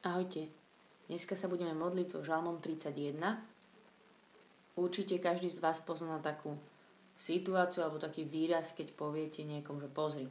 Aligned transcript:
Ahojte. 0.00 0.48
Dneska 1.12 1.36
sa 1.36 1.44
budeme 1.44 1.76
modliť 1.76 2.08
so 2.08 2.24
žalmom 2.24 2.64
31. 2.64 3.20
Určite 4.72 5.20
každý 5.20 5.52
z 5.52 5.60
vás 5.60 5.76
pozná 5.84 6.16
takú 6.24 6.56
situáciu 7.20 7.84
alebo 7.84 8.00
taký 8.00 8.24
výraz, 8.24 8.72
keď 8.72 8.96
poviete 8.96 9.44
niekomu, 9.44 9.76
že 9.84 9.92
pozri, 9.92 10.24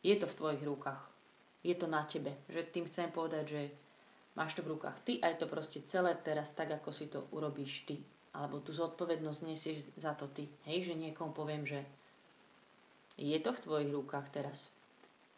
je 0.00 0.16
to 0.16 0.24
v 0.24 0.32
tvojich 0.32 0.64
rukách. 0.64 0.96
Je 1.60 1.76
to 1.76 1.92
na 1.92 2.08
tebe. 2.08 2.32
Že 2.48 2.72
tým 2.72 2.88
chcem 2.88 3.12
povedať, 3.12 3.44
že 3.52 3.62
máš 4.32 4.56
to 4.56 4.64
v 4.64 4.72
rukách 4.72 4.96
ty 5.04 5.20
a 5.20 5.28
je 5.28 5.44
to 5.44 5.52
proste 5.52 5.84
celé 5.84 6.16
teraz 6.16 6.56
tak, 6.56 6.72
ako 6.72 6.88
si 6.88 7.12
to 7.12 7.28
urobíš 7.36 7.84
ty. 7.84 8.00
Alebo 8.32 8.64
tú 8.64 8.72
zodpovednosť 8.72 9.40
nesieš 9.44 9.92
za 10.00 10.16
to 10.16 10.32
ty. 10.32 10.48
Hej, 10.64 10.88
že 10.88 10.94
niekomu 10.96 11.36
poviem, 11.36 11.68
že 11.68 11.84
je 13.20 13.36
to 13.44 13.52
v 13.52 13.60
tvojich 13.60 13.92
rukách 13.92 14.32
teraz. 14.32 14.72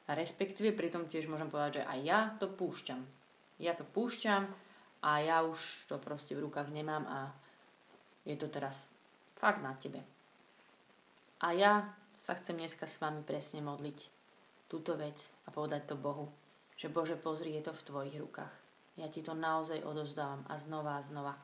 A 0.06 0.14
respektíve 0.14 0.70
pritom 0.78 1.10
tiež 1.10 1.26
môžem 1.26 1.50
povedať, 1.50 1.82
že 1.82 1.90
aj 1.90 1.98
ja 2.06 2.20
to 2.38 2.46
púšťam 2.46 3.02
ja 3.58 3.76
to 3.76 3.84
púšťam 3.84 4.48
a 5.02 5.10
ja 5.18 5.42
už 5.42 5.90
to 5.90 5.98
proste 5.98 6.38
v 6.38 6.46
rukách 6.46 6.70
nemám 6.70 7.04
a 7.10 7.34
je 8.22 8.38
to 8.38 8.46
teraz 8.46 8.94
fakt 9.34 9.58
na 9.60 9.74
tebe. 9.74 9.98
A 11.42 11.50
ja 11.50 11.90
sa 12.14 12.38
chcem 12.38 12.54
dneska 12.54 12.86
s 12.86 13.02
vami 13.02 13.26
presne 13.26 13.58
modliť 13.66 13.98
túto 14.70 14.94
vec 14.94 15.34
a 15.44 15.50
povedať 15.50 15.90
to 15.90 15.96
Bohu, 15.98 16.30
že 16.78 16.86
Bože, 16.86 17.18
pozri, 17.18 17.58
je 17.58 17.66
to 17.66 17.74
v 17.74 17.86
tvojich 17.86 18.16
rukách. 18.22 18.54
Ja 18.94 19.10
ti 19.10 19.24
to 19.26 19.34
naozaj 19.34 19.82
odozdávam 19.82 20.46
a 20.46 20.54
znova 20.54 21.00
a 21.00 21.02
znova. 21.02 21.34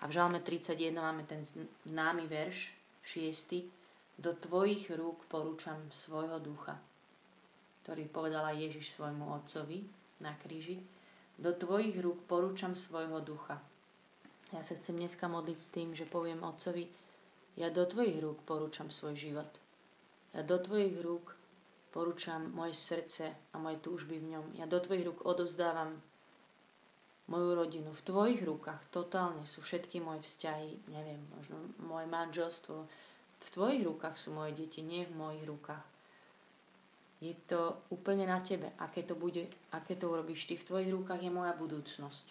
A 0.00 0.08
v 0.08 0.12
Žalme 0.12 0.44
31 0.44 0.92
máme 0.96 1.24
ten 1.24 1.40
známy 1.88 2.28
verš, 2.28 2.76
6. 3.04 4.20
Do 4.20 4.36
tvojich 4.36 4.92
rúk 4.92 5.24
porúčam 5.24 5.88
svojho 5.88 6.36
ducha, 6.36 6.76
ktorý 7.84 8.04
povedala 8.12 8.52
Ježiš 8.52 8.92
svojmu 8.92 9.32
otcovi 9.40 9.88
na 10.20 10.36
kríži 10.36 10.84
do 11.40 11.56
tvojich 11.56 11.96
rúk 11.96 12.28
porúčam 12.28 12.76
svojho 12.76 13.24
ducha. 13.24 13.56
Ja 14.52 14.60
sa 14.60 14.76
chcem 14.76 15.00
dneska 15.00 15.24
modliť 15.24 15.58
s 15.58 15.72
tým, 15.72 15.88
že 15.96 16.04
poviem 16.04 16.44
Otcovi, 16.44 16.84
ja 17.56 17.72
do 17.72 17.88
tvojich 17.88 18.20
rúk 18.20 18.44
porúčam 18.44 18.92
svoj 18.92 19.16
život. 19.16 19.48
Ja 20.36 20.44
do 20.44 20.60
tvojich 20.60 21.00
rúk 21.00 21.34
porúčam 21.90 22.52
moje 22.52 22.76
srdce 22.76 23.34
a 23.50 23.56
moje 23.58 23.80
túžby 23.82 24.20
v 24.20 24.36
ňom. 24.36 24.46
Ja 24.60 24.68
do 24.68 24.78
tvojich 24.78 25.08
rúk 25.08 25.24
odovzdávam 25.26 25.98
moju 27.30 27.50
rodinu. 27.56 27.90
V 27.94 28.06
tvojich 28.06 28.42
rukách 28.44 28.82
totálne 28.92 29.42
sú 29.48 29.64
všetky 29.64 29.98
moje 30.02 30.22
vzťahy, 30.26 30.92
neviem, 30.92 31.22
možno 31.34 31.56
moje 31.82 32.06
manželstvo. 32.10 32.76
V 33.40 33.48
tvojich 33.48 33.82
rukách 33.86 34.18
sú 34.18 34.34
moje 34.34 34.54
deti, 34.54 34.84
nie 34.84 35.08
v 35.08 35.14
mojich 35.16 35.44
rukách 35.46 35.89
je 37.20 37.36
to 37.44 37.76
úplne 37.92 38.24
na 38.24 38.40
tebe. 38.40 38.72
Aké 38.80 39.04
to 39.04 39.12
bude, 39.12 39.44
aké 39.76 39.96
to 39.96 40.08
urobíš 40.08 40.48
ty. 40.48 40.56
V 40.56 40.64
tvojich 40.64 40.90
rukách 40.90 41.20
je 41.20 41.32
moja 41.32 41.52
budúcnosť. 41.52 42.26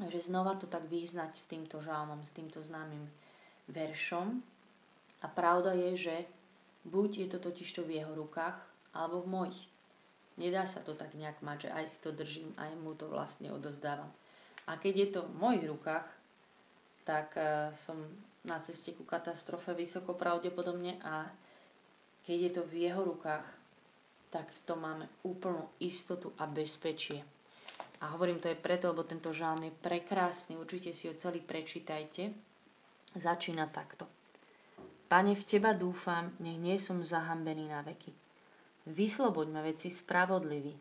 Takže 0.00 0.32
znova 0.32 0.56
to 0.56 0.64
tak 0.64 0.88
vyznať 0.88 1.36
s 1.36 1.44
týmto 1.44 1.84
žalmom, 1.84 2.24
s 2.24 2.32
týmto 2.32 2.64
známym 2.64 3.04
veršom. 3.68 4.40
A 5.20 5.26
pravda 5.28 5.76
je, 5.76 6.08
že 6.08 6.16
buď 6.88 7.10
je 7.24 7.28
to 7.28 7.38
totiž 7.38 7.68
to 7.76 7.84
v 7.84 8.00
jeho 8.00 8.16
rukách, 8.16 8.56
alebo 8.96 9.20
v 9.20 9.28
mojich. 9.28 9.60
Nedá 10.40 10.64
sa 10.64 10.80
to 10.80 10.96
tak 10.96 11.12
nejak 11.12 11.44
mať, 11.44 11.68
že 11.68 11.70
aj 11.76 11.84
si 11.84 11.98
to 12.00 12.10
držím, 12.16 12.48
aj 12.56 12.72
mu 12.80 12.96
to 12.96 13.04
vlastne 13.12 13.52
odozdávam. 13.52 14.08
A 14.64 14.80
keď 14.80 14.94
je 14.96 15.08
to 15.12 15.20
v 15.28 15.36
mojich 15.36 15.64
rukách, 15.68 16.08
tak 17.04 17.36
uh, 17.36 17.68
som 17.76 18.00
na 18.48 18.56
ceste 18.56 18.96
ku 18.96 19.04
katastrofe 19.04 19.76
vysoko 19.76 20.16
pravdepodobne 20.16 20.96
a 21.04 21.28
keď 22.24 22.38
je 22.40 22.50
to 22.56 22.62
v 22.64 22.88
jeho 22.88 23.04
rukách, 23.04 23.44
tak 24.30 24.46
v 24.54 24.62
tom 24.62 24.86
máme 24.86 25.10
úplnú 25.26 25.66
istotu 25.82 26.30
a 26.38 26.46
bezpečie. 26.46 27.26
A 28.00 28.14
hovorím 28.16 28.40
to 28.40 28.48
aj 28.48 28.62
preto, 28.62 28.94
lebo 28.94 29.04
tento 29.04 29.34
žalm 29.34 29.66
je 29.66 29.74
prekrásny, 29.74 30.56
určite 30.56 30.94
si 30.94 31.10
ho 31.10 31.14
celý 31.18 31.42
prečítajte. 31.42 32.32
Začína 33.18 33.68
takto. 33.68 34.06
Pane, 35.10 35.34
v 35.34 35.42
Teba 35.42 35.74
dúfam, 35.74 36.30
nech 36.38 36.56
nie 36.56 36.78
som 36.78 37.02
zahambený 37.02 37.66
na 37.66 37.82
veky. 37.82 38.14
Vysloboď 38.86 39.46
ma 39.50 39.60
veci 39.66 39.90
spravodlivý. 39.90 40.72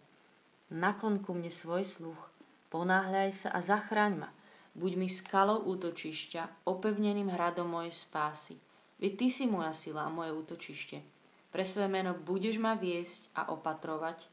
Naklon 0.70 1.20
ku 1.26 1.34
mne 1.34 1.50
svoj 1.50 1.82
sluch, 1.82 2.22
ponáhľaj 2.70 3.30
sa 3.34 3.50
a 3.52 3.60
zachráň 3.60 4.14
ma. 4.24 4.30
Buď 4.78 5.02
mi 5.02 5.10
skalou 5.10 5.66
útočišťa, 5.66 6.70
opevneným 6.70 7.34
hradom 7.34 7.66
mojej 7.66 7.92
spásy. 7.92 8.62
Veď 9.02 9.26
Ty 9.26 9.28
si 9.34 9.44
moja 9.50 9.74
sila 9.74 10.06
a 10.06 10.14
moje 10.14 10.30
útočište 10.30 11.19
pre 11.50 11.66
svoje 11.66 11.90
meno 11.90 12.14
budeš 12.14 12.62
ma 12.62 12.78
viesť 12.78 13.34
a 13.34 13.42
opatrovať 13.50 14.30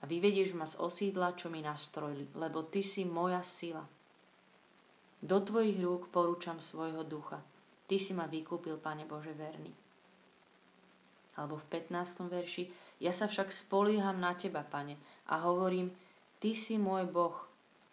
a 0.00 0.06
vyvedieš 0.06 0.52
ma 0.54 0.68
z 0.68 0.78
osídla, 0.78 1.34
čo 1.34 1.48
mi 1.48 1.64
nastrojili, 1.64 2.28
lebo 2.36 2.62
ty 2.62 2.84
si 2.84 3.08
moja 3.08 3.40
sila. 3.42 3.82
Do 5.18 5.42
tvojich 5.42 5.82
rúk 5.82 6.14
porúčam 6.14 6.62
svojho 6.62 7.02
ducha. 7.02 7.42
Ty 7.88 7.96
si 7.98 8.14
ma 8.14 8.30
vykúpil, 8.30 8.78
Pane 8.78 9.08
Bože, 9.08 9.34
verný. 9.34 9.74
Alebo 11.34 11.58
v 11.58 11.66
15. 11.88 12.30
verši, 12.30 12.70
ja 13.02 13.10
sa 13.10 13.26
však 13.26 13.50
spolieham 13.50 14.22
na 14.22 14.36
teba, 14.38 14.62
Pane, 14.62 14.94
a 15.32 15.42
hovorím, 15.42 15.90
ty 16.38 16.54
si 16.54 16.78
môj 16.78 17.10
Boh, 17.10 17.34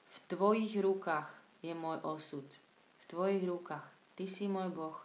v 0.06 0.18
tvojich 0.30 0.78
rukách 0.78 1.32
je 1.66 1.74
môj 1.74 1.98
osud. 2.06 2.46
V 3.02 3.04
tvojich 3.10 3.42
rukách, 3.48 3.86
ty 4.14 4.30
si 4.30 4.46
môj 4.46 4.70
Boh 4.70 4.98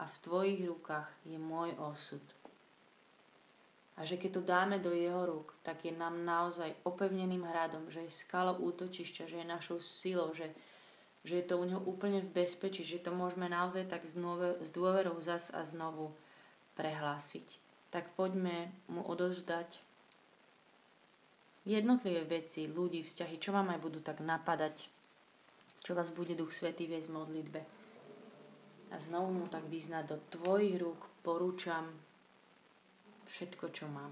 a 0.00 0.08
v 0.08 0.16
tvojich 0.26 0.60
rukách 0.66 1.06
je 1.28 1.38
môj 1.38 1.70
osud. 1.78 2.22
A 4.00 4.08
že 4.08 4.16
keď 4.16 4.40
to 4.40 4.48
dáme 4.48 4.80
do 4.80 4.96
jeho 4.96 5.28
rúk, 5.28 5.52
tak 5.60 5.84
je 5.84 5.92
nám 5.92 6.24
naozaj 6.24 6.72
opevneným 6.88 7.44
hradom, 7.44 7.92
že 7.92 8.08
je 8.08 8.18
skalou 8.24 8.56
útočišťa, 8.56 9.28
že 9.28 9.36
je 9.44 9.44
našou 9.44 9.76
silou, 9.84 10.32
že, 10.32 10.48
že 11.20 11.36
je 11.36 11.44
to 11.44 11.60
u 11.60 11.68
neho 11.68 11.84
úplne 11.84 12.24
v 12.24 12.32
bezpečí, 12.32 12.80
že 12.80 13.04
to 13.04 13.12
môžeme 13.12 13.44
naozaj 13.44 13.92
tak 13.92 14.08
s, 14.08 14.16
dôverou 14.72 15.20
zas 15.20 15.52
a 15.52 15.60
znovu 15.68 16.16
prehlásiť. 16.80 17.60
Tak 17.92 18.16
poďme 18.16 18.72
mu 18.88 19.04
odozdať 19.04 19.84
jednotlivé 21.68 22.24
veci, 22.24 22.72
ľudí, 22.72 23.04
vzťahy, 23.04 23.36
čo 23.36 23.52
vám 23.52 23.68
aj 23.76 23.84
budú 23.84 24.00
tak 24.00 24.24
napadať, 24.24 24.88
čo 25.84 25.92
vás 25.92 26.08
bude 26.08 26.32
Duch 26.32 26.56
Svetý 26.56 26.88
viesť 26.88 27.12
v 27.12 27.16
modlitbe. 27.20 27.60
A 28.90 28.96
znovu 28.96 29.44
mu 29.44 29.46
tak 29.52 29.68
vyznať 29.68 30.04
do 30.08 30.16
tvojich 30.40 30.80
rúk 30.80 31.04
porúčam 31.20 31.84
všetko, 33.30 33.70
čo 33.70 33.86
mám. 33.86 34.10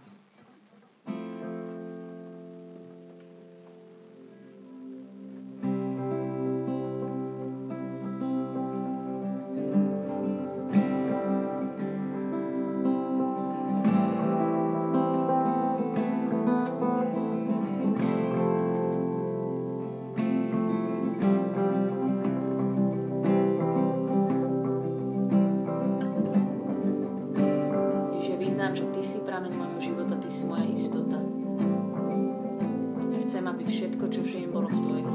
Všetko, 33.57 34.05
čo 34.13 34.21
žijem, 34.25 34.51
bolo 34.53 34.69
v 34.69 34.79
tvojich 34.85 35.08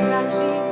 Gracias. 0.00 0.67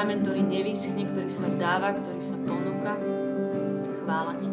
Pramen, 0.00 0.24
ktorý 0.24 0.48
nevyschne, 0.48 1.04
ktorý 1.12 1.28
sa 1.28 1.44
dáva, 1.60 1.92
ktorý 1.92 2.24
sa 2.24 2.32
ponúka. 2.40 2.96
Chvála 4.00 4.32
ti. 4.40 4.48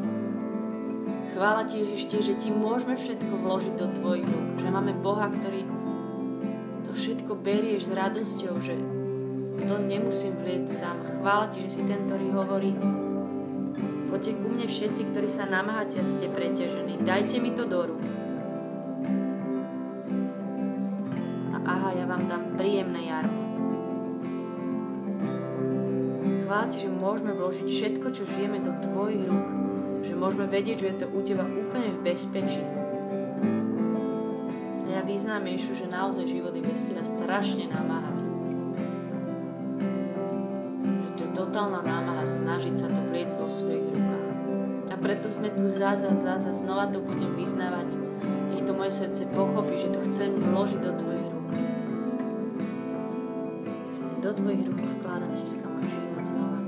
Chvála 1.31 1.63
ti, 1.63 1.75
Ježiš, 1.87 2.03
že 2.19 2.35
ti 2.35 2.51
môžeme 2.51 2.99
všetko 2.99 3.31
vložiť 3.47 3.73
do 3.79 3.87
tvojich 3.95 4.27
rúk. 4.27 4.59
Že 4.59 4.67
máme 4.75 4.91
Boha, 4.99 5.31
ktorý 5.31 5.63
to 6.83 6.91
všetko 6.91 7.39
berieš 7.39 7.87
s 7.87 7.95
radosťou, 7.95 8.59
že 8.59 8.75
to 9.63 9.75
nemusím 9.87 10.35
vlieť 10.35 10.67
sám. 10.67 10.99
Chvála 11.23 11.47
ti, 11.55 11.63
že 11.63 11.79
si 11.79 11.81
ten, 11.87 12.03
ktorý 12.11 12.27
hovorí 12.35 12.75
Poďte 14.11 14.39
ku 14.43 14.51
mne 14.51 14.67
všetci, 14.67 15.15
ktorí 15.15 15.31
sa 15.31 15.47
namáhate 15.47 16.03
a 16.03 16.07
ste 16.07 16.27
preťažení. 16.27 17.07
Dajte 17.07 17.39
mi 17.39 17.55
to 17.55 17.63
do 17.63 17.95
rúk. 17.95 18.26
Chváľ 26.57 26.73
že 26.73 26.89
môžeme 26.89 27.37
vložiť 27.37 27.67
všetko, 27.69 28.07
čo 28.17 28.25
žijeme 28.25 28.57
do 28.57 28.73
Tvojich 28.81 29.29
rúk. 29.29 29.45
Že 30.01 30.13
môžeme 30.17 30.49
vedieť, 30.49 30.77
že 30.81 30.87
je 30.89 30.97
to 31.05 31.07
u 31.13 31.21
Teba 31.21 31.45
úplne 31.45 31.93
v 31.93 32.01
bezpečí. 32.01 32.65
A 34.81 34.87
ja 34.89 35.05
vyznám, 35.05 35.45
Ješu, 35.45 35.77
že 35.77 35.85
naozaj 35.85 36.25
život 36.25 36.57
je 36.57 36.65
bez 36.65 36.81
Teba 36.89 37.05
strašne 37.05 37.69
námahavý. 37.69 38.25
Že 40.81 41.09
to 41.13 41.21
je 41.29 41.31
totálna 41.37 41.85
námaha 41.85 42.25
snažiť 42.25 42.73
sa 42.73 42.89
to 42.89 43.05
vliec 43.13 43.29
vo 43.37 43.53
svojich 43.53 43.93
rukách. 43.93 44.29
A 44.89 44.97
preto 44.97 45.29
sme 45.29 45.53
tu 45.53 45.69
zás 45.69 46.01
a 46.01 46.17
zás 46.17 46.49
a 46.49 46.57
znova 46.57 46.89
to 46.89 47.05
budem 47.05 47.37
vyznávať. 47.37 47.93
Nech 48.49 48.65
to 48.65 48.73
moje 48.73 48.97
srdce 48.97 49.29
pochopí, 49.29 49.77
že 49.77 49.93
to 49.93 50.01
chcem 50.09 50.33
vložiť 50.33 50.81
do 50.81 50.89
Tvojich 50.89 51.16
do 54.17 54.33
tvojich 54.33 54.65
rúk 54.65 54.81
vkladám 54.97 55.29
dneska 55.29 55.65
môj 55.69 55.85
život 55.93 56.25
znova. 56.25 56.66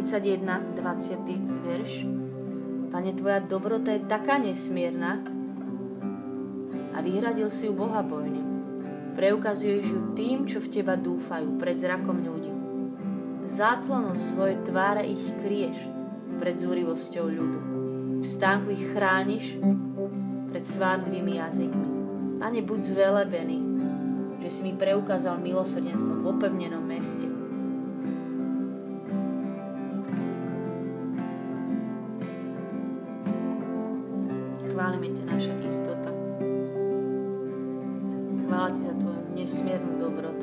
41, 0.00 0.80
20. 0.80 1.28
verš. 1.60 2.08
Pane, 2.88 3.12
Tvoja 3.12 3.44
dobrota 3.44 3.92
je 3.92 4.00
taká 4.08 4.40
nesmierna 4.40 5.20
a 6.96 7.04
vyhradil 7.04 7.52
si 7.52 7.68
ju 7.68 7.76
Boha 7.76 8.00
bojne. 8.00 8.40
Preukazuješ 9.12 9.84
ju 9.92 10.00
tým, 10.16 10.48
čo 10.48 10.64
v 10.64 10.72
Teba 10.72 10.96
dúfajú 10.96 11.60
pred 11.60 11.76
zrakom 11.76 12.16
ľudí. 12.16 12.48
Záclonom 13.44 14.16
svoje 14.16 14.56
tváre 14.64 15.04
ich 15.04 15.20
krieš 15.44 15.76
pred 16.40 16.56
zúrivosťou 16.56 17.26
ľudu. 17.28 17.60
V 18.20 18.26
stánku 18.26 18.72
ich 18.72 18.84
chrániš 18.96 19.60
pred 20.48 20.64
svádlivými 20.64 21.36
jazykmi. 21.36 21.88
Pane, 22.40 22.64
buď 22.64 22.80
zvelebený, 22.88 23.58
že 24.40 24.48
si 24.48 24.60
mi 24.64 24.72
preukázal 24.72 25.36
milosrdenstvom 25.44 26.24
v 26.24 26.28
opevnenom 26.32 26.88
meste 26.88 27.39
Ťa, 35.00 35.24
naša 35.32 35.54
istota. 35.64 36.12
Chvála 38.44 38.68
ti 38.76 38.80
za 38.84 38.92
tvoju 39.00 39.22
nesmiernu 39.32 39.96
dobrotu. 39.96 40.39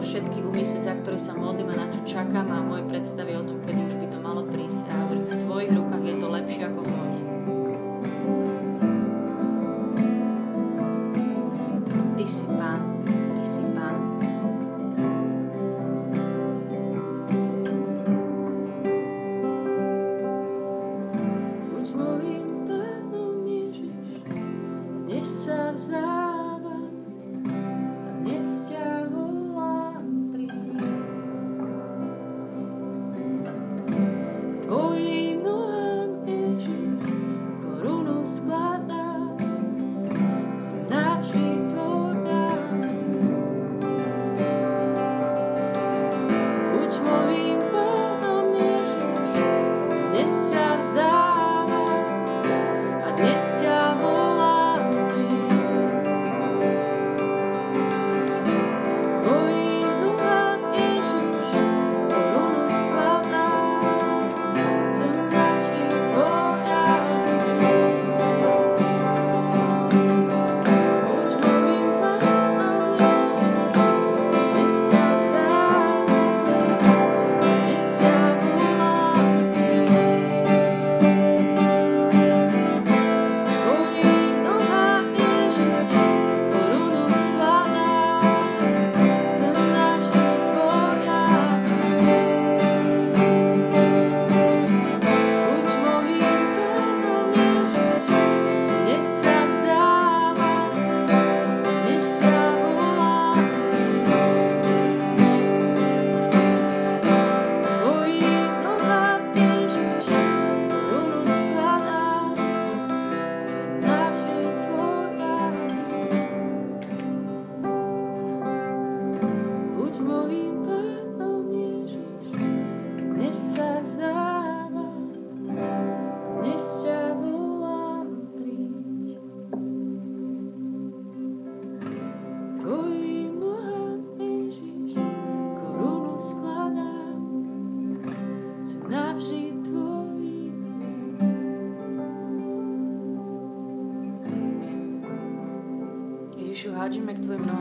Vkladám 0.00 0.39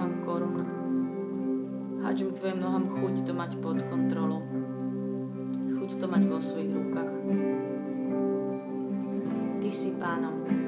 k 0.10 0.22
Tvojim 0.22 0.26
nohám 0.26 0.26
korunu. 0.26 0.64
Hádžem 2.02 2.30
k 2.32 2.38
Tvojim 2.40 2.60
nohám 2.60 2.86
chuť 2.90 3.16
to 3.28 3.32
mať 3.38 3.52
pod 3.62 3.78
kontrolou. 3.86 4.42
Chuť 5.80 5.92
to 6.00 6.06
mať 6.10 6.24
vo 6.26 6.40
svojich 6.42 6.72
rukách. 6.74 7.12
Ty 9.62 9.70
si 9.70 9.90
pánom. 10.00 10.59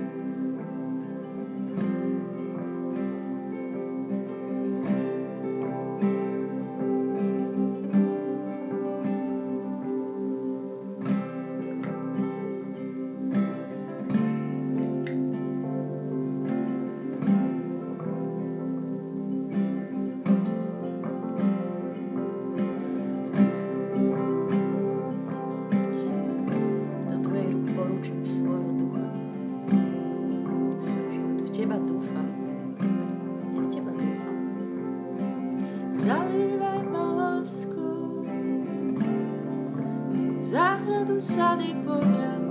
do 41.06 41.20
sunny 41.20 41.74
boy. 41.74 42.51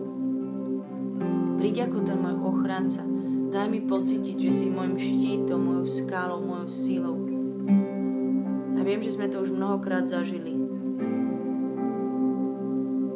Príď 1.61 1.93
ako 1.93 2.01
ten 2.01 2.17
môj 2.17 2.41
ochranca, 2.41 3.05
Daj 3.51 3.67
mi 3.67 3.83
pocítiť, 3.83 4.47
že 4.47 4.51
si 4.63 4.65
môjim 4.71 4.95
štítom, 4.95 5.59
mojou 5.59 5.83
skálou, 5.83 6.39
mojou 6.39 6.71
sílou. 6.71 7.19
A 8.73 8.79
viem, 8.79 9.03
že 9.03 9.11
sme 9.11 9.27
to 9.27 9.43
už 9.43 9.51
mnohokrát 9.51 10.07
zažili. 10.07 10.55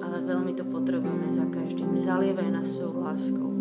Ale 0.03 0.27
veľmi 0.27 0.51
to 0.59 0.67
potrebujeme 0.67 1.31
za 1.31 1.47
každým. 1.47 1.95
Zalievaj 1.95 2.51
nás 2.51 2.67
svojou 2.67 2.99
láskou. 2.99 3.54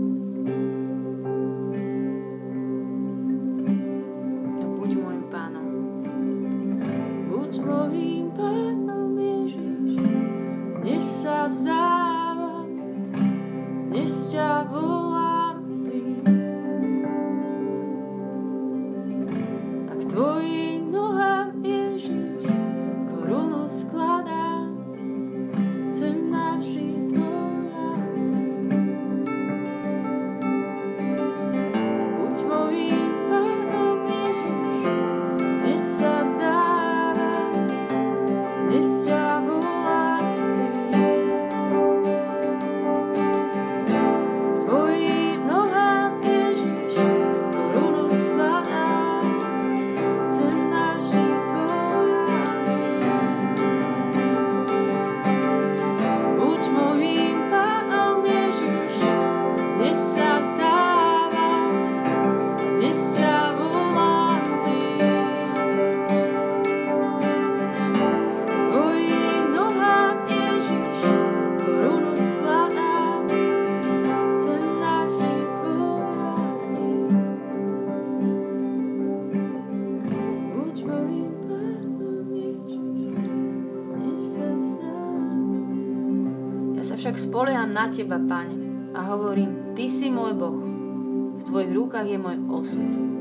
Na 87.85 87.93
Teba, 87.93 88.17
Pane, 88.17 88.57
a 88.97 89.13
hovorím, 89.13 89.77
Ty 89.77 89.93
si 89.93 90.09
môj 90.09 90.33
Boh, 90.33 90.57
v 91.37 91.43
Tvojich 91.45 91.73
rukách 91.77 92.09
je 92.09 92.17
môj 92.17 92.37
osud. 92.49 93.14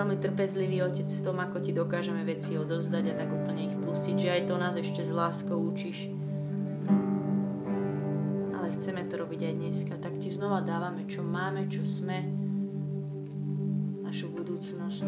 Veľmi 0.00 0.16
trpezlivý 0.16 0.80
otec 0.80 1.04
v 1.04 1.24
tom, 1.28 1.36
ako 1.44 1.60
ti 1.60 1.76
dokážeme 1.76 2.24
veci 2.24 2.56
odovzdať 2.56 3.04
a 3.12 3.14
tak 3.20 3.28
úplne 3.36 3.68
ich 3.68 3.76
pustiť, 3.76 4.16
že 4.16 4.32
aj 4.32 4.42
to 4.48 4.54
nás 4.56 4.72
ešte 4.72 5.04
s 5.04 5.12
láskou 5.12 5.60
učíš. 5.60 6.08
Ale 8.56 8.72
chceme 8.80 9.04
to 9.12 9.20
robiť 9.20 9.40
aj 9.44 9.54
dneska, 9.60 9.92
tak 10.00 10.16
ti 10.16 10.32
znova 10.32 10.64
dávame, 10.64 11.04
čo 11.04 11.20
máme, 11.20 11.68
čo 11.68 11.84
sme, 11.84 12.16
našu 14.00 14.32
budúcnosť, 14.32 15.04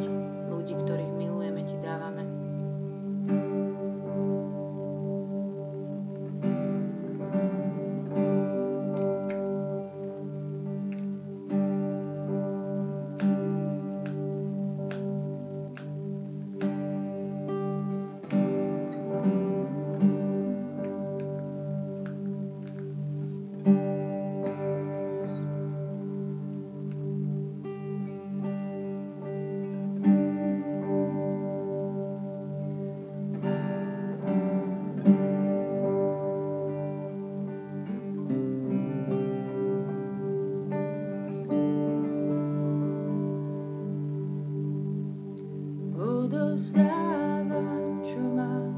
budú 46.02 46.58
vzdávať, 46.58 47.94
čo 48.02 48.18
mám. 48.34 48.74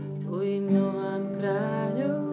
K 0.00 0.24
tvojim 0.24 0.64
nohám 0.72 1.28
kráľov 1.36 2.29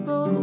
spoke. 0.00 0.39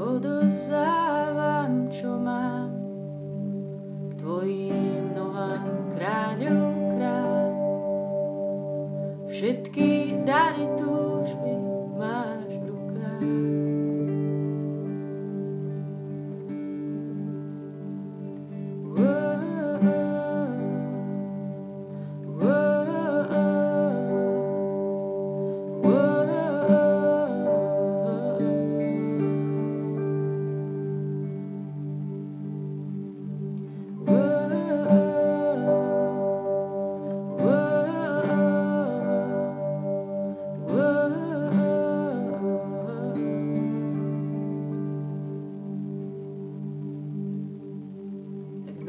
Odozdávam, 0.00 1.92
čo 1.92 2.16
mám 2.16 2.72
k 4.08 4.12
tvojim 4.16 4.89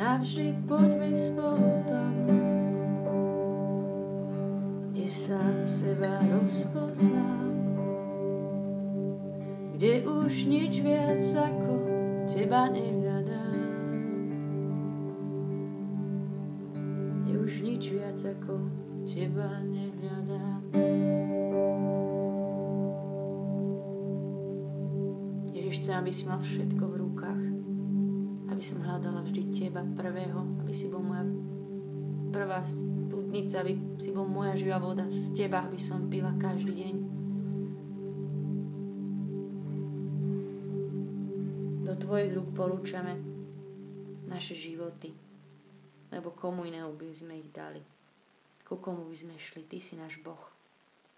navždy 0.02 0.58
poďme 0.66 1.14
spolu 1.14 1.70
tam, 1.86 2.14
kde 4.90 5.06
sa 5.06 5.38
seba 5.70 6.18
rozpoznám, 6.26 7.54
kde 9.78 10.02
už 10.10 10.50
nič 10.50 10.82
viac 10.82 11.22
ako 11.38 11.74
teba 12.26 12.66
nehľadám. 12.74 13.62
Kde 17.22 17.34
už 17.38 17.54
nič 17.62 17.94
viac 17.94 18.18
ako 18.18 18.58
teba 19.06 19.62
nehľadám. 19.70 20.62
Ježiš, 25.54 25.78
chcem, 25.86 25.94
aby 25.94 26.10
si 26.10 26.26
mal 26.26 26.42
všetko 26.42 26.84
v 26.90 26.96
rukách. 27.06 27.70
Som 28.71 28.88
hľadala 28.88 29.19
vždy 29.27 29.51
teba 29.51 29.84
prvého. 29.84 30.47
Aby 30.63 30.71
si 30.71 30.88
bol 30.88 31.03
moja 31.03 31.27
prvá 32.31 32.63
studnica. 32.63 33.60
Aby 33.60 33.75
si 33.99 34.15
bol 34.15 34.23
moja 34.31 34.55
živá 34.55 34.79
voda 34.79 35.03
z 35.03 35.36
teba. 35.36 35.67
Aby 35.67 35.75
som 35.75 36.07
pila 36.07 36.31
každý 36.39 36.71
deň. 36.71 36.95
Do 41.84 41.99
tvojich 41.99 42.31
rúk 42.31 42.55
porúčame 42.55 43.19
naše 44.31 44.55
životy. 44.55 45.12
Lebo 46.07 46.31
komu 46.31 46.63
inému 46.63 46.95
by 46.95 47.12
sme 47.12 47.43
ich 47.43 47.51
dali. 47.51 47.84
Ku 48.63 48.79
komu 48.79 49.03
by 49.12 49.19
sme 49.19 49.36
šli. 49.36 49.67
Ty 49.67 49.84
si 49.84 49.99
náš 49.99 50.15
Boh. 50.23 50.39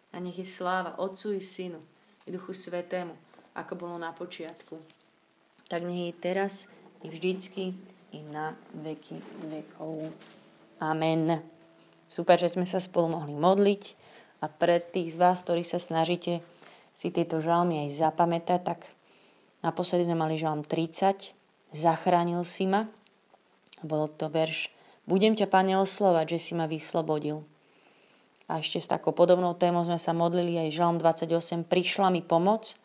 A 0.09 0.17
nech 0.17 0.41
je 0.41 0.45
sláva 0.49 0.97
Otcu 0.97 1.37
i 1.37 1.41
Synu 1.41 1.77
i 2.25 2.33
Duchu 2.33 2.57
Svetému, 2.57 3.13
ako 3.53 3.73
bolo 3.77 4.01
na 4.01 4.09
počiatku. 4.09 4.81
Tak 5.69 5.85
nech 5.85 6.09
je 6.09 6.21
teraz 6.21 6.65
i 7.03 7.07
vždycky 7.11 7.75
i 8.15 8.19
na 8.31 8.55
veky 8.73 9.19
vekov. 9.51 10.09
Amen. 10.79 11.43
Super, 12.07 12.39
že 12.39 12.55
sme 12.55 12.65
sa 12.65 12.79
spolu 12.79 13.13
mohli 13.13 13.35
modliť 13.35 13.83
a 14.41 14.49
pre 14.49 14.79
tých 14.79 15.13
z 15.13 15.17
vás, 15.19 15.43
ktorí 15.43 15.67
sa 15.67 15.77
snažíte 15.77 16.39
si 16.93 17.09
tieto 17.09 17.43
žalmy 17.43 17.85
aj 17.87 17.99
zapamätať, 18.09 18.59
tak 18.63 18.79
naposledy 19.65 20.07
sme 20.07 20.23
mali 20.23 20.37
žalm 20.37 20.61
30, 20.61 21.33
zachránil 21.73 22.45
si 22.45 22.69
ma. 22.69 22.85
Bolo 23.81 24.07
to 24.07 24.29
verš 24.29 24.73
Budem 25.03 25.35
ťa, 25.35 25.51
Pane, 25.51 25.75
oslovať, 25.75 26.39
že 26.39 26.39
si 26.39 26.51
ma 26.55 26.63
vyslobodil. 26.63 27.43
A 28.47 28.63
ešte 28.63 28.79
s 28.79 28.87
takou 28.87 29.11
podobnou 29.11 29.51
témou 29.51 29.83
sme 29.83 29.99
sa 29.99 30.15
modlili 30.15 30.55
aj 30.55 30.75
Žalm 30.79 30.95
28. 30.99 31.67
Prišla 31.67 32.07
mi 32.07 32.23
pomoc, 32.23 32.75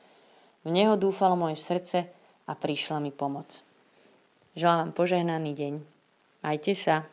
v 0.66 0.74
Neho 0.74 0.98
dúfalo 0.98 1.38
moje 1.38 1.58
srdce 1.58 2.10
a 2.46 2.52
prišla 2.58 2.98
mi 2.98 3.14
pomoc. 3.14 3.62
Želám 4.58 4.90
vám 4.90 4.92
požehnaný 4.92 5.54
deň. 5.54 5.74
Majte 6.42 6.74
sa. 6.74 7.06